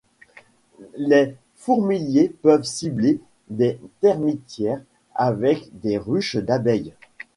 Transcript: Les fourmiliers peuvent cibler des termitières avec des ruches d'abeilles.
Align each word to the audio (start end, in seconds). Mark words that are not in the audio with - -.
Les 0.97 1.35
fourmiliers 1.57 2.29
peuvent 2.41 2.63
cibler 2.63 3.19
des 3.51 3.79
termitières 3.99 4.81
avec 5.13 5.69
des 5.79 5.99
ruches 5.99 6.37
d'abeilles. 6.37 6.95